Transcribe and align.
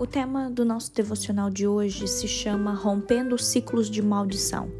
O 0.00 0.06
tema 0.06 0.48
do 0.48 0.64
nosso 0.64 0.94
devocional 0.94 1.50
de 1.50 1.66
hoje 1.66 2.08
se 2.08 2.26
chama 2.26 2.72
Rompendo 2.72 3.36
Ciclos 3.36 3.90
de 3.90 4.00
Maldição. 4.00 4.72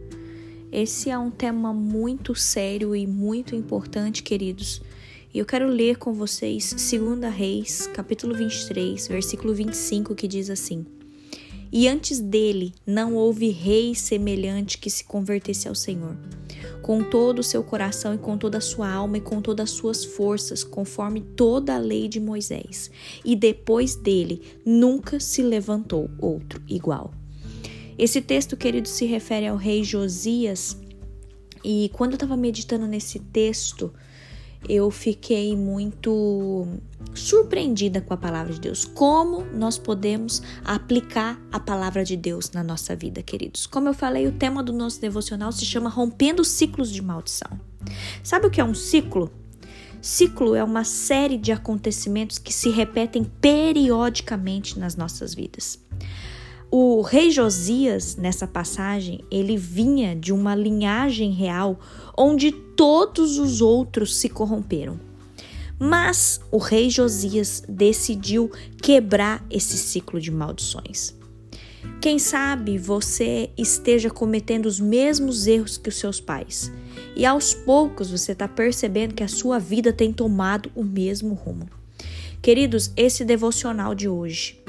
Esse 0.72 1.10
é 1.10 1.18
um 1.18 1.30
tema 1.30 1.74
muito 1.74 2.34
sério 2.34 2.96
e 2.96 3.06
muito 3.06 3.54
importante, 3.54 4.22
queridos. 4.22 4.80
E 5.34 5.38
eu 5.38 5.44
quero 5.44 5.68
ler 5.68 5.98
com 5.98 6.14
vocês 6.14 6.72
2 6.72 7.34
Reis, 7.34 7.86
capítulo 7.88 8.34
23, 8.34 9.08
versículo 9.08 9.52
25, 9.52 10.14
que 10.14 10.26
diz 10.26 10.48
assim: 10.48 10.86
E 11.72 11.86
antes 11.86 12.18
dele 12.18 12.72
não 12.86 13.14
houve 13.14 13.48
rei 13.50 13.94
semelhante 13.94 14.78
que 14.78 14.90
se 14.90 15.04
convertesse 15.04 15.68
ao 15.68 15.74
Senhor 15.74 16.16
com 16.90 17.02
todo 17.04 17.38
o 17.38 17.44
seu 17.44 17.62
coração 17.62 18.14
e 18.14 18.18
com 18.18 18.36
toda 18.36 18.58
a 18.58 18.60
sua 18.60 18.90
alma 18.90 19.18
e 19.18 19.20
com 19.20 19.40
todas 19.40 19.70
as 19.70 19.76
suas 19.76 20.04
forças, 20.04 20.64
conforme 20.64 21.20
toda 21.20 21.74
a 21.74 21.78
lei 21.78 22.08
de 22.08 22.18
Moisés. 22.18 22.90
E 23.24 23.36
depois 23.36 23.94
dele 23.94 24.42
nunca 24.64 25.20
se 25.20 25.42
levantou 25.42 26.10
outro 26.18 26.60
igual. 26.68 27.12
Esse 27.98 28.20
texto, 28.20 28.56
querido, 28.56 28.88
se 28.88 29.04
refere 29.04 29.46
ao 29.46 29.56
rei 29.56 29.84
Josias. 29.84 30.76
E 31.62 31.90
quando 31.92 32.12
eu 32.12 32.16
estava 32.16 32.36
meditando 32.36 32.86
nesse 32.86 33.18
texto, 33.18 33.92
eu 34.68 34.90
fiquei 34.90 35.56
muito 35.56 36.66
surpreendida 37.14 38.00
com 38.00 38.14
a 38.14 38.16
palavra 38.16 38.52
de 38.52 38.60
Deus. 38.60 38.84
Como 38.84 39.44
nós 39.52 39.78
podemos 39.78 40.42
aplicar 40.64 41.40
a 41.50 41.58
palavra 41.58 42.04
de 42.04 42.16
Deus 42.16 42.50
na 42.52 42.62
nossa 42.62 42.94
vida, 42.94 43.22
queridos? 43.22 43.66
Como 43.66 43.88
eu 43.88 43.94
falei, 43.94 44.26
o 44.26 44.32
tema 44.32 44.62
do 44.62 44.72
nosso 44.72 45.00
devocional 45.00 45.50
se 45.52 45.64
chama 45.64 45.90
Rompendo 45.90 46.44
Ciclos 46.44 46.90
de 46.90 47.02
Maldição. 47.02 47.58
Sabe 48.22 48.46
o 48.46 48.50
que 48.50 48.60
é 48.60 48.64
um 48.64 48.74
ciclo? 48.74 49.30
Ciclo 50.00 50.54
é 50.54 50.64
uma 50.64 50.84
série 50.84 51.36
de 51.36 51.52
acontecimentos 51.52 52.38
que 52.38 52.52
se 52.52 52.70
repetem 52.70 53.24
periodicamente 53.24 54.78
nas 54.78 54.96
nossas 54.96 55.34
vidas. 55.34 55.78
O 56.72 57.00
rei 57.00 57.32
Josias, 57.32 58.14
nessa 58.14 58.46
passagem, 58.46 59.24
ele 59.28 59.56
vinha 59.56 60.14
de 60.14 60.32
uma 60.32 60.54
linhagem 60.54 61.32
real 61.32 61.80
onde 62.16 62.52
todos 62.52 63.38
os 63.38 63.60
outros 63.60 64.14
se 64.14 64.28
corromperam. 64.28 65.00
Mas 65.80 66.40
o 66.48 66.58
rei 66.58 66.88
Josias 66.88 67.64
decidiu 67.68 68.52
quebrar 68.80 69.44
esse 69.50 69.76
ciclo 69.76 70.20
de 70.20 70.30
maldições. 70.30 71.12
Quem 72.00 72.20
sabe 72.20 72.78
você 72.78 73.50
esteja 73.58 74.08
cometendo 74.08 74.66
os 74.66 74.78
mesmos 74.78 75.48
erros 75.48 75.76
que 75.76 75.88
os 75.88 75.96
seus 75.96 76.20
pais 76.20 76.70
e 77.16 77.26
aos 77.26 77.52
poucos 77.52 78.12
você 78.12 78.30
está 78.30 78.46
percebendo 78.46 79.14
que 79.14 79.24
a 79.24 79.28
sua 79.28 79.58
vida 79.58 79.92
tem 79.92 80.12
tomado 80.12 80.70
o 80.76 80.84
mesmo 80.84 81.34
rumo. 81.34 81.68
Queridos, 82.40 82.92
esse 82.96 83.24
devocional 83.24 83.92
de 83.92 84.08
hoje 84.08 84.60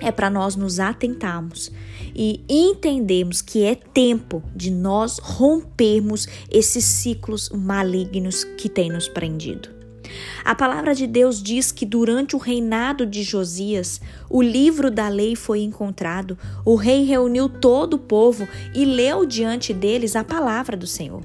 é 0.00 0.10
para 0.10 0.30
nós 0.30 0.56
nos 0.56 0.80
atentarmos 0.80 1.70
e 2.14 2.42
entendermos 2.48 3.40
que 3.40 3.64
é 3.64 3.74
tempo 3.74 4.42
de 4.54 4.70
nós 4.70 5.18
rompermos 5.18 6.26
esses 6.50 6.84
ciclos 6.84 7.50
malignos 7.50 8.44
que 8.44 8.68
têm 8.68 8.90
nos 8.90 9.08
prendido. 9.08 9.80
A 10.44 10.54
palavra 10.54 10.94
de 10.94 11.06
Deus 11.06 11.42
diz 11.42 11.70
que 11.70 11.86
durante 11.86 12.34
o 12.34 12.38
reinado 12.38 13.06
de 13.06 13.22
Josias, 13.22 14.00
o 14.28 14.42
livro 14.42 14.90
da 14.90 15.08
lei 15.08 15.36
foi 15.36 15.60
encontrado, 15.60 16.36
o 16.64 16.74
rei 16.74 17.04
reuniu 17.04 17.48
todo 17.48 17.94
o 17.94 17.98
povo 17.98 18.48
e 18.74 18.84
leu 18.84 19.24
diante 19.24 19.72
deles 19.72 20.16
a 20.16 20.24
palavra 20.24 20.76
do 20.76 20.86
Senhor. 20.86 21.22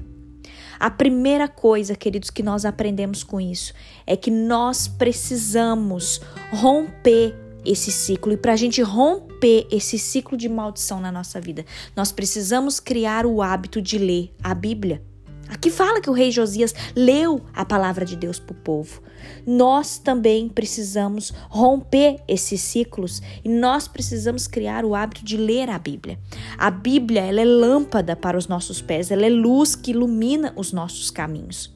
A 0.78 0.90
primeira 0.90 1.48
coisa, 1.48 1.96
queridos, 1.96 2.28
que 2.28 2.42
nós 2.42 2.64
aprendemos 2.64 3.24
com 3.24 3.40
isso 3.40 3.72
é 4.06 4.14
que 4.14 4.30
nós 4.30 4.86
precisamos 4.86 6.20
romper 6.52 7.34
esse 7.66 7.90
ciclo. 7.90 8.32
E 8.32 8.36
para 8.36 8.52
a 8.52 8.56
gente 8.56 8.80
romper 8.82 9.66
esse 9.70 9.98
ciclo 9.98 10.36
de 10.36 10.48
maldição 10.48 11.00
na 11.00 11.12
nossa 11.12 11.40
vida, 11.40 11.64
nós 11.94 12.12
precisamos 12.12 12.80
criar 12.80 13.26
o 13.26 13.42
hábito 13.42 13.82
de 13.82 13.98
ler 13.98 14.32
a 14.42 14.54
Bíblia. 14.54 15.02
Aqui 15.48 15.70
fala 15.70 16.00
que 16.00 16.10
o 16.10 16.12
rei 16.12 16.30
Josias 16.30 16.74
leu 16.94 17.40
a 17.54 17.64
palavra 17.64 18.04
de 18.04 18.16
Deus 18.16 18.38
para 18.38 18.52
o 18.52 18.60
povo. 18.60 19.00
Nós 19.46 19.96
também 19.96 20.48
precisamos 20.48 21.32
romper 21.48 22.20
esses 22.26 22.60
ciclos 22.60 23.22
e 23.44 23.48
nós 23.48 23.86
precisamos 23.86 24.48
criar 24.48 24.84
o 24.84 24.94
hábito 24.94 25.24
de 25.24 25.36
ler 25.36 25.70
a 25.70 25.78
Bíblia. 25.78 26.18
A 26.58 26.70
Bíblia 26.70 27.20
ela 27.20 27.40
é 27.40 27.44
lâmpada 27.44 28.16
para 28.16 28.36
os 28.36 28.48
nossos 28.48 28.82
pés, 28.82 29.10
ela 29.10 29.24
é 29.24 29.30
luz 29.30 29.76
que 29.76 29.92
ilumina 29.92 30.52
os 30.56 30.72
nossos 30.72 31.10
caminhos. 31.10 31.75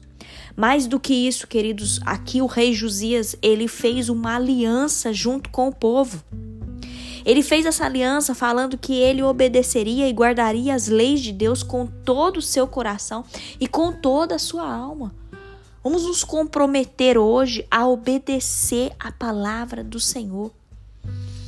Mais 0.61 0.85
do 0.85 0.99
que 0.99 1.11
isso, 1.11 1.47
queridos, 1.47 1.99
aqui 2.05 2.39
o 2.39 2.45
rei 2.45 2.71
Josias, 2.71 3.35
ele 3.41 3.67
fez 3.67 4.09
uma 4.09 4.35
aliança 4.35 5.11
junto 5.11 5.49
com 5.49 5.67
o 5.67 5.73
povo. 5.73 6.23
Ele 7.25 7.41
fez 7.41 7.65
essa 7.65 7.83
aliança 7.83 8.35
falando 8.35 8.77
que 8.77 8.93
ele 8.93 9.23
obedeceria 9.23 10.07
e 10.07 10.13
guardaria 10.13 10.75
as 10.75 10.87
leis 10.87 11.19
de 11.19 11.31
Deus 11.31 11.63
com 11.63 11.87
todo 11.87 12.37
o 12.37 12.43
seu 12.43 12.67
coração 12.67 13.25
e 13.59 13.65
com 13.65 13.91
toda 13.91 14.35
a 14.35 14.37
sua 14.37 14.71
alma. 14.71 15.15
Vamos 15.83 16.03
nos 16.03 16.23
comprometer 16.23 17.17
hoje 17.17 17.65
a 17.71 17.87
obedecer 17.87 18.91
a 18.99 19.11
palavra 19.11 19.83
do 19.83 19.99
Senhor. 19.99 20.51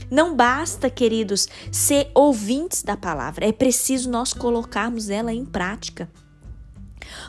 Não 0.10 0.36
basta, 0.36 0.90
queridos, 0.90 1.48
ser 1.72 2.10
ouvintes 2.16 2.82
da 2.82 2.98
palavra, 2.98 3.46
é 3.46 3.52
preciso 3.52 4.10
nós 4.10 4.34
colocarmos 4.34 5.12
ela 5.12 5.32
em 5.32 5.46
prática. 5.46 6.10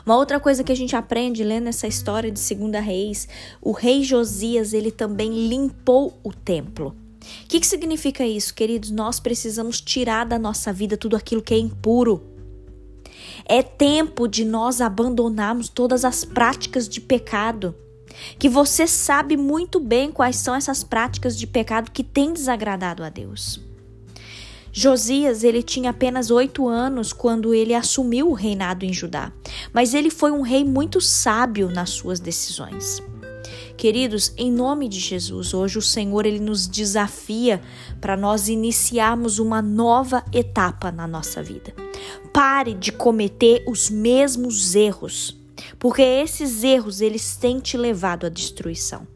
Uma 0.05 0.17
outra 0.17 0.39
coisa 0.39 0.63
que 0.63 0.71
a 0.71 0.75
gente 0.75 0.95
aprende 0.95 1.43
lendo 1.43 1.67
essa 1.67 1.87
história 1.87 2.31
de 2.31 2.39
Segunda 2.39 2.79
Reis, 2.79 3.27
o 3.61 3.71
rei 3.71 4.03
Josias, 4.03 4.73
ele 4.73 4.91
também 4.91 5.47
limpou 5.47 6.19
o 6.23 6.31
templo. 6.31 6.95
O 7.43 7.47
que, 7.47 7.59
que 7.59 7.67
significa 7.67 8.25
isso, 8.25 8.53
queridos? 8.53 8.91
Nós 8.91 9.19
precisamos 9.19 9.81
tirar 9.81 10.25
da 10.25 10.37
nossa 10.37 10.71
vida 10.71 10.95
tudo 10.95 11.15
aquilo 11.15 11.41
que 11.41 11.53
é 11.53 11.57
impuro. 11.57 12.23
É 13.45 13.61
tempo 13.63 14.27
de 14.27 14.45
nós 14.45 14.81
abandonarmos 14.81 15.69
todas 15.69 16.05
as 16.05 16.23
práticas 16.23 16.87
de 16.87 17.01
pecado. 17.01 17.75
Que 18.39 18.47
você 18.47 18.87
sabe 18.87 19.35
muito 19.35 19.79
bem 19.79 20.11
quais 20.11 20.37
são 20.37 20.55
essas 20.55 20.83
práticas 20.83 21.37
de 21.37 21.45
pecado 21.45 21.91
que 21.91 22.03
têm 22.03 22.31
desagradado 22.31 23.03
a 23.03 23.09
Deus. 23.09 23.59
Josias 24.77 25.45
ele 25.45 25.63
tinha 25.63 25.91
apenas 25.91 26.29
oito 26.29 26.67
anos 26.67 27.13
quando 27.13 27.53
ele 27.53 27.73
assumiu 27.73 28.29
o 28.29 28.33
reinado 28.33 28.83
em 28.83 28.91
Judá, 28.91 29.31
mas 29.71 29.93
ele 29.93 30.09
foi 30.09 30.31
um 30.31 30.41
rei 30.41 30.65
muito 30.65 30.99
sábio 30.99 31.69
nas 31.69 31.91
suas 31.91 32.19
decisões. 32.19 33.01
Queridos, 33.77 34.33
em 34.35 34.51
nome 34.51 34.89
de 34.89 34.99
Jesus, 34.99 35.53
hoje 35.53 35.77
o 35.77 35.81
Senhor 35.81 36.25
ele 36.25 36.41
nos 36.41 36.67
desafia 36.67 37.61
para 38.01 38.17
nós 38.17 38.49
iniciarmos 38.49 39.39
uma 39.39 39.61
nova 39.61 40.25
etapa 40.33 40.91
na 40.91 41.07
nossa 41.07 41.41
vida. 41.41 41.73
Pare 42.33 42.73
de 42.73 42.91
cometer 42.91 43.63
os 43.65 43.89
mesmos 43.89 44.75
erros, 44.75 45.39
porque 45.79 46.01
esses 46.01 46.65
erros 46.65 46.99
eles 46.99 47.37
têm 47.37 47.61
te 47.61 47.77
levado 47.77 48.25
à 48.25 48.29
destruição. 48.29 49.07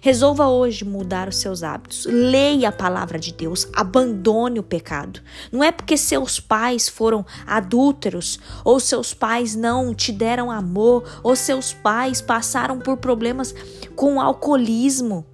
Resolva 0.00 0.48
hoje 0.48 0.84
mudar 0.84 1.28
os 1.28 1.36
seus 1.36 1.62
hábitos. 1.62 2.06
Leia 2.06 2.68
a 2.68 2.72
palavra 2.72 3.18
de 3.18 3.32
Deus. 3.32 3.66
Abandone 3.74 4.58
o 4.58 4.62
pecado. 4.62 5.20
Não 5.50 5.62
é 5.62 5.72
porque 5.72 5.96
seus 5.96 6.40
pais 6.40 6.88
foram 6.88 7.24
adúlteros, 7.46 8.38
ou 8.64 8.78
seus 8.80 9.14
pais 9.14 9.54
não 9.54 9.94
te 9.94 10.12
deram 10.12 10.50
amor, 10.50 11.04
ou 11.22 11.34
seus 11.34 11.72
pais 11.72 12.20
passaram 12.20 12.78
por 12.78 12.96
problemas 12.96 13.54
com 13.94 14.20
alcoolismo. 14.20 15.26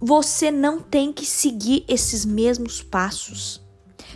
Você 0.00 0.50
não 0.50 0.80
tem 0.80 1.12
que 1.12 1.26
seguir 1.26 1.84
esses 1.88 2.24
mesmos 2.24 2.82
passos. 2.82 3.60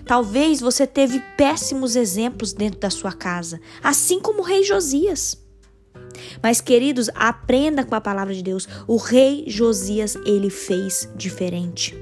Talvez 0.06 0.61
você 0.61 0.87
teve 0.87 1.20
péssimos 1.37 1.97
exemplos 1.97 2.53
dentro 2.53 2.81
da 2.81 2.91
sua 2.91 3.12
casa, 3.12 3.61
assim 3.82 4.20
como 4.20 4.41
o 4.41 4.44
rei 4.44 4.62
Josias. 4.64 5.42
Mas 6.43 6.61
queridos, 6.61 7.11
aprenda 7.15 7.85
com 7.85 7.95
a 7.95 8.01
palavra 8.01 8.35
de 8.35 8.43
Deus. 8.43 8.69
O 8.87 8.97
rei 8.97 9.45
Josias, 9.47 10.17
ele 10.25 10.51
fez 10.51 11.09
diferente. 11.17 11.95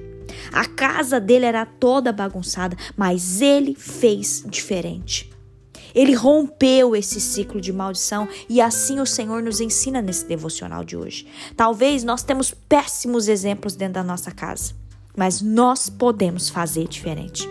A 0.53 0.65
casa 0.65 1.21
dele 1.21 1.47
era 1.47 1.67
toda 1.67 2.13
bagunçada, 2.13 2.77
mas 2.97 3.41
ele 3.41 3.75
fez 3.75 4.45
diferente. 4.49 5.31
Ele 5.95 6.15
rompeu 6.15 6.95
esse 6.95 7.21
ciclo 7.21 7.61
de 7.61 7.73
maldição 7.73 8.29
e 8.49 8.61
assim 8.61 9.01
o 9.01 9.07
Senhor 9.07 9.43
nos 9.43 9.61
ensina 9.61 10.01
nesse 10.01 10.25
devocional 10.25 10.85
de 10.85 10.97
hoje. 10.97 11.27
Talvez 11.57 12.05
nós 12.05 12.23
temos 12.23 12.53
péssimos 12.53 13.29
exemplos 13.29 13.75
dentro 13.75 13.95
da 13.95 14.05
nossa 14.05 14.31
casa, 14.31 14.73
mas 15.17 15.41
nós 15.41 15.89
podemos 15.89 16.49
fazer 16.49 16.87
diferente. 16.87 17.49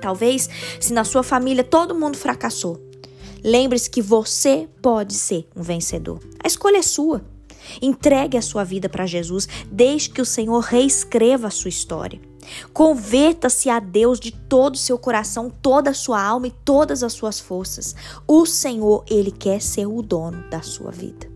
Talvez 0.00 0.48
se 0.80 0.92
na 0.92 1.04
sua 1.04 1.22
família 1.22 1.62
todo 1.62 1.94
mundo 1.94 2.16
fracassou, 2.16 2.80
lembre-se 3.44 3.90
que 3.90 4.02
você 4.02 4.68
pode 4.82 5.14
ser 5.14 5.48
um 5.56 5.62
vencedor. 5.62 6.20
A 6.42 6.46
escolha 6.46 6.78
é 6.78 6.82
sua. 6.82 7.24
Entregue 7.80 8.36
a 8.36 8.42
sua 8.42 8.64
vida 8.64 8.88
para 8.88 9.06
Jesus, 9.06 9.46
deixe 9.70 10.08
que 10.08 10.20
o 10.20 10.26
Senhor 10.26 10.60
reescreva 10.60 11.48
a 11.48 11.50
sua 11.50 11.68
história. 11.68 12.20
Converta-se 12.72 13.68
a 13.68 13.78
Deus 13.78 14.18
de 14.18 14.32
todo 14.32 14.74
o 14.74 14.78
seu 14.78 14.98
coração, 14.98 15.50
toda 15.50 15.90
a 15.90 15.94
sua 15.94 16.22
alma 16.22 16.48
e 16.48 16.54
todas 16.64 17.02
as 17.02 17.12
suas 17.12 17.38
forças. 17.38 17.94
O 18.26 18.46
Senhor, 18.46 19.04
ele 19.08 19.30
quer 19.30 19.60
ser 19.60 19.86
o 19.86 20.02
dono 20.02 20.48
da 20.50 20.62
sua 20.62 20.90
vida. 20.90 21.30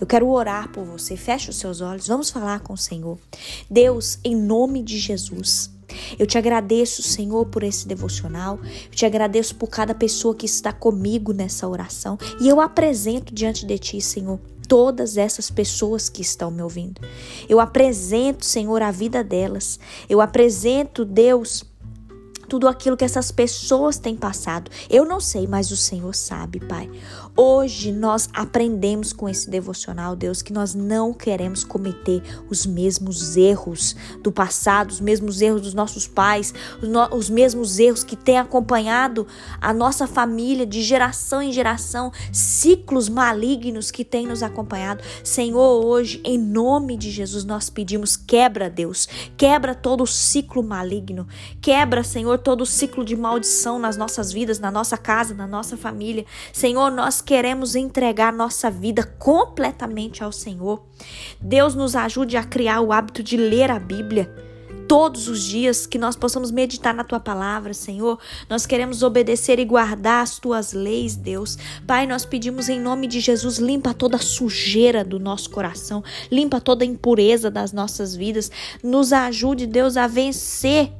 Eu 0.00 0.06
quero 0.06 0.28
orar 0.28 0.70
por 0.70 0.84
você. 0.84 1.16
Feche 1.16 1.50
os 1.50 1.56
seus 1.56 1.80
olhos. 1.80 2.06
Vamos 2.06 2.30
falar 2.30 2.60
com 2.60 2.74
o 2.74 2.78
Senhor. 2.78 3.18
Deus, 3.68 4.18
em 4.22 4.36
nome 4.36 4.82
de 4.82 4.98
Jesus, 4.98 5.70
eu 6.18 6.26
te 6.26 6.38
agradeço, 6.38 7.02
Senhor, 7.02 7.46
por 7.46 7.62
esse 7.62 7.86
devocional. 7.86 8.58
Eu 8.62 8.90
te 8.90 9.06
agradeço 9.06 9.54
por 9.54 9.68
cada 9.68 9.94
pessoa 9.94 10.34
que 10.34 10.46
está 10.46 10.72
comigo 10.72 11.32
nessa 11.32 11.68
oração. 11.68 12.18
E 12.40 12.48
eu 12.48 12.60
apresento 12.60 13.34
diante 13.34 13.64
de 13.64 13.78
ti, 13.78 14.00
Senhor, 14.00 14.38
todas 14.68 15.16
essas 15.16 15.50
pessoas 15.50 16.08
que 16.08 16.20
estão 16.20 16.50
me 16.50 16.62
ouvindo. 16.62 17.00
Eu 17.48 17.58
apresento, 17.58 18.44
Senhor, 18.44 18.82
a 18.82 18.90
vida 18.90 19.24
delas. 19.24 19.80
Eu 20.08 20.20
apresento, 20.20 21.04
Deus, 21.04 21.64
tudo 22.48 22.66
aquilo 22.66 22.96
que 22.96 23.04
essas 23.04 23.30
pessoas 23.30 23.98
têm 23.98 24.16
passado. 24.16 24.70
Eu 24.88 25.04
não 25.04 25.20
sei, 25.20 25.46
mas 25.46 25.70
o 25.70 25.76
Senhor 25.76 26.14
sabe, 26.14 26.60
Pai. 26.60 26.90
Hoje 27.36 27.92
nós 27.92 28.28
aprendemos 28.32 29.12
com 29.12 29.28
esse 29.28 29.48
devocional, 29.48 30.16
Deus, 30.16 30.42
que 30.42 30.52
nós 30.52 30.74
não 30.74 31.12
queremos 31.12 31.62
cometer 31.62 32.22
os 32.50 32.66
mesmos 32.66 33.36
erros 33.36 33.94
do 34.22 34.32
passado, 34.32 34.90
os 34.90 35.00
mesmos 35.00 35.40
erros 35.40 35.60
dos 35.60 35.74
nossos 35.74 36.08
pais, 36.08 36.52
os 37.12 37.30
mesmos 37.30 37.78
erros 37.78 38.02
que 38.02 38.16
têm 38.16 38.38
acompanhado 38.38 39.26
a 39.60 39.72
nossa 39.72 40.06
família 40.06 40.66
de 40.66 40.82
geração 40.82 41.40
em 41.40 41.52
geração, 41.52 42.10
ciclos 42.32 43.08
malignos 43.08 43.90
que 43.90 44.04
têm 44.04 44.26
nos 44.26 44.42
acompanhado. 44.42 45.04
Senhor, 45.22 45.84
hoje, 45.84 46.20
em 46.24 46.38
nome 46.38 46.96
de 46.96 47.10
Jesus, 47.10 47.44
nós 47.44 47.70
pedimos 47.70 48.16
quebra, 48.16 48.68
Deus, 48.68 49.08
quebra 49.36 49.74
todo 49.74 50.02
o 50.02 50.06
ciclo 50.06 50.62
maligno, 50.62 51.26
quebra, 51.60 52.02
Senhor, 52.02 52.37
todo 52.38 52.62
o 52.62 52.66
ciclo 52.66 53.04
de 53.04 53.16
maldição 53.16 53.78
nas 53.78 53.96
nossas 53.96 54.32
vidas, 54.32 54.58
na 54.58 54.70
nossa 54.70 54.96
casa, 54.96 55.34
na 55.34 55.46
nossa 55.46 55.76
família. 55.76 56.24
Senhor, 56.52 56.90
nós 56.90 57.20
queremos 57.20 57.74
entregar 57.74 58.32
nossa 58.32 58.70
vida 58.70 59.04
completamente 59.18 60.22
ao 60.22 60.32
Senhor. 60.32 60.84
Deus 61.40 61.74
nos 61.74 61.94
ajude 61.94 62.36
a 62.36 62.44
criar 62.44 62.80
o 62.80 62.92
hábito 62.92 63.22
de 63.22 63.36
ler 63.36 63.70
a 63.70 63.78
Bíblia 63.78 64.48
todos 64.88 65.28
os 65.28 65.42
dias, 65.44 65.86
que 65.86 65.98
nós 65.98 66.16
possamos 66.16 66.50
meditar 66.50 66.94
na 66.94 67.04
tua 67.04 67.20
palavra, 67.20 67.74
Senhor. 67.74 68.18
Nós 68.48 68.64
queremos 68.64 69.02
obedecer 69.02 69.58
e 69.58 69.64
guardar 69.64 70.22
as 70.22 70.38
tuas 70.38 70.72
leis, 70.72 71.14
Deus. 71.14 71.58
Pai, 71.86 72.06
nós 72.06 72.24
pedimos 72.24 72.70
em 72.70 72.80
nome 72.80 73.06
de 73.06 73.20
Jesus, 73.20 73.58
limpa 73.58 73.92
toda 73.92 74.16
a 74.16 74.20
sujeira 74.20 75.04
do 75.04 75.20
nosso 75.20 75.50
coração, 75.50 76.02
limpa 76.32 76.58
toda 76.58 76.84
a 76.84 76.86
impureza 76.86 77.50
das 77.50 77.70
nossas 77.70 78.16
vidas. 78.16 78.50
Nos 78.82 79.12
ajude, 79.12 79.66
Deus, 79.66 79.98
a 79.98 80.06
vencer 80.06 80.90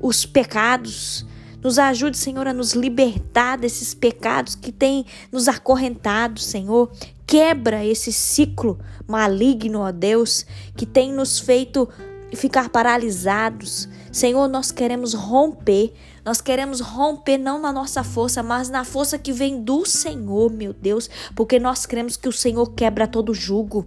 os 0.00 0.26
pecados. 0.26 1.26
Nos 1.62 1.78
ajude, 1.78 2.16
Senhor, 2.16 2.46
a 2.46 2.52
nos 2.52 2.74
libertar 2.74 3.56
desses 3.56 3.94
pecados 3.94 4.54
que 4.54 4.70
têm 4.70 5.04
nos 5.32 5.48
acorrentado, 5.48 6.40
Senhor. 6.40 6.90
Quebra 7.26 7.84
esse 7.84 8.12
ciclo 8.12 8.78
maligno, 9.06 9.80
ó 9.80 9.90
Deus, 9.90 10.46
que 10.76 10.86
tem 10.86 11.12
nos 11.12 11.40
feito 11.40 11.88
ficar 12.34 12.68
paralisados. 12.68 13.88
Senhor, 14.12 14.48
nós 14.48 14.70
queremos 14.70 15.14
romper. 15.14 15.92
Nós 16.24 16.40
queremos 16.40 16.80
romper 16.80 17.38
não 17.38 17.60
na 17.60 17.72
nossa 17.72 18.02
força, 18.02 18.42
mas 18.42 18.68
na 18.68 18.84
força 18.84 19.18
que 19.18 19.32
vem 19.32 19.62
do 19.62 19.84
Senhor, 19.86 20.50
meu 20.50 20.72
Deus, 20.72 21.08
porque 21.34 21.58
nós 21.58 21.86
cremos 21.86 22.16
que 22.16 22.28
o 22.28 22.32
Senhor 22.32 22.66
quebra 22.72 23.06
todo 23.06 23.32
jugo. 23.32 23.86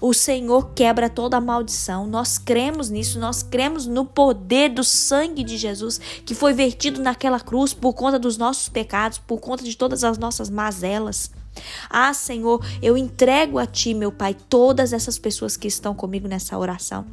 O 0.00 0.12
Senhor 0.12 0.72
quebra 0.74 1.08
toda 1.08 1.40
maldição. 1.40 2.06
Nós 2.06 2.38
cremos 2.38 2.90
nisso, 2.90 3.18
nós 3.18 3.42
cremos 3.42 3.86
no 3.86 4.04
poder 4.04 4.70
do 4.70 4.84
sangue 4.84 5.42
de 5.42 5.56
Jesus 5.56 6.00
que 6.24 6.34
foi 6.34 6.52
vertido 6.52 7.00
naquela 7.00 7.40
cruz 7.40 7.72
por 7.72 7.94
conta 7.94 8.18
dos 8.18 8.36
nossos 8.36 8.68
pecados, 8.68 9.18
por 9.18 9.38
conta 9.40 9.64
de 9.64 9.76
todas 9.76 10.04
as 10.04 10.18
nossas 10.18 10.50
mazelas. 10.50 11.30
Ah, 11.88 12.12
Senhor, 12.12 12.64
eu 12.82 12.96
entrego 12.96 13.58
a 13.58 13.66
Ti, 13.66 13.94
meu 13.94 14.12
Pai, 14.12 14.34
todas 14.34 14.92
essas 14.92 15.18
pessoas 15.18 15.56
que 15.56 15.68
estão 15.68 15.94
comigo 15.94 16.28
nessa 16.28 16.58
oração. 16.58 17.06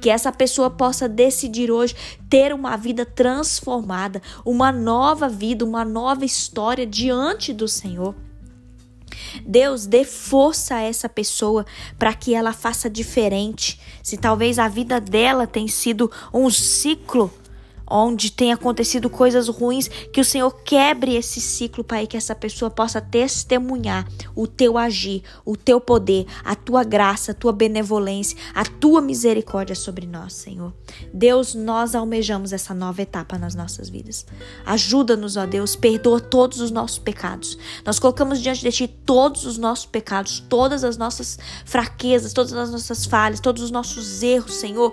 Que 0.00 0.10
essa 0.10 0.30
pessoa 0.30 0.70
possa 0.70 1.08
decidir 1.08 1.70
hoje 1.70 1.96
ter 2.28 2.52
uma 2.52 2.76
vida 2.76 3.06
transformada, 3.06 4.20
uma 4.44 4.70
nova 4.70 5.28
vida, 5.28 5.64
uma 5.64 5.84
nova 5.84 6.24
história 6.24 6.86
diante 6.86 7.52
do 7.52 7.66
Senhor. 7.66 8.14
Deus 9.44 9.86
dê 9.86 10.04
força 10.04 10.76
a 10.76 10.82
essa 10.82 11.08
pessoa 11.08 11.64
para 11.98 12.14
que 12.14 12.34
ela 12.34 12.52
faça 12.52 12.88
diferente. 12.90 13.80
Se 14.02 14.16
talvez 14.16 14.58
a 14.58 14.68
vida 14.68 15.00
dela 15.00 15.46
tenha 15.46 15.68
sido 15.68 16.10
um 16.32 16.50
ciclo 16.50 17.30
onde 17.88 18.30
tem 18.30 18.52
acontecido 18.52 19.08
coisas 19.08 19.48
ruins, 19.48 19.88
que 19.88 20.20
o 20.20 20.24
Senhor 20.24 20.50
quebre 20.64 21.14
esse 21.14 21.40
ciclo, 21.40 21.84
Pai, 21.84 22.06
que 22.06 22.16
essa 22.16 22.34
pessoa 22.34 22.70
possa 22.70 23.00
testemunhar 23.00 24.06
o 24.34 24.46
teu 24.46 24.76
agir, 24.76 25.22
o 25.44 25.56
teu 25.56 25.80
poder, 25.80 26.26
a 26.44 26.54
tua 26.54 26.82
graça, 26.82 27.32
a 27.32 27.34
tua 27.34 27.52
benevolência, 27.52 28.36
a 28.54 28.64
tua 28.64 29.00
misericórdia 29.00 29.74
sobre 29.74 30.06
nós, 30.06 30.32
Senhor. 30.32 30.72
Deus, 31.12 31.54
nós 31.54 31.94
almejamos 31.94 32.52
essa 32.52 32.74
nova 32.74 33.02
etapa 33.02 33.38
nas 33.38 33.54
nossas 33.54 33.88
vidas. 33.88 34.26
Ajuda-nos, 34.64 35.36
ó 35.36 35.46
Deus, 35.46 35.76
perdoa 35.76 36.20
todos 36.20 36.60
os 36.60 36.70
nossos 36.70 36.98
pecados. 36.98 37.58
Nós 37.84 37.98
colocamos 37.98 38.40
diante 38.40 38.62
de 38.62 38.72
Ti 38.72 38.88
todos 38.88 39.44
os 39.44 39.58
nossos 39.58 39.86
pecados, 39.86 40.40
todas 40.48 40.84
as 40.84 40.96
nossas 40.96 41.38
fraquezas, 41.64 42.32
todas 42.32 42.52
as 42.52 42.70
nossas 42.70 43.04
falhas, 43.04 43.40
todos 43.40 43.62
os 43.62 43.70
nossos 43.70 44.22
erros, 44.22 44.54
Senhor. 44.54 44.92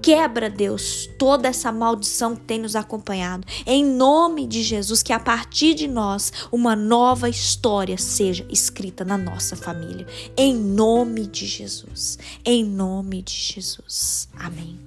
Quebra, 0.00 0.48
Deus, 0.48 1.08
toda 1.18 1.48
essa 1.48 1.72
maldição 1.72 2.27
que 2.36 2.42
tem 2.42 2.58
nos 2.58 2.76
acompanhado. 2.76 3.46
Em 3.66 3.84
nome 3.84 4.46
de 4.46 4.62
Jesus, 4.62 5.02
que 5.02 5.12
a 5.12 5.20
partir 5.20 5.74
de 5.74 5.86
nós 5.86 6.32
uma 6.50 6.74
nova 6.74 7.28
história 7.28 7.98
seja 7.98 8.46
escrita 8.50 9.04
na 9.04 9.18
nossa 9.18 9.56
família. 9.56 10.06
Em 10.36 10.54
nome 10.54 11.26
de 11.26 11.46
Jesus. 11.46 12.18
Em 12.44 12.64
nome 12.64 13.22
de 13.22 13.34
Jesus. 13.34 14.28
Amém. 14.36 14.78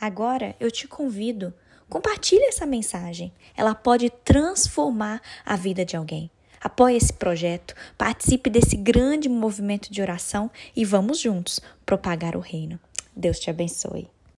Agora 0.00 0.54
eu 0.60 0.70
te 0.70 0.86
convido, 0.86 1.52
compartilhe 1.88 2.44
essa 2.44 2.66
mensagem. 2.66 3.32
Ela 3.56 3.74
pode 3.74 4.10
transformar 4.10 5.20
a 5.44 5.56
vida 5.56 5.84
de 5.84 5.96
alguém. 5.96 6.30
Apoie 6.60 6.96
esse 6.96 7.12
projeto, 7.12 7.74
participe 7.96 8.50
desse 8.50 8.76
grande 8.76 9.28
movimento 9.28 9.92
de 9.92 10.00
oração 10.00 10.50
e 10.74 10.84
vamos 10.84 11.20
juntos 11.20 11.60
propagar 11.84 12.36
o 12.36 12.40
reino. 12.40 12.78
Deus 13.14 13.38
te 13.38 13.50
abençoe. 13.50 14.08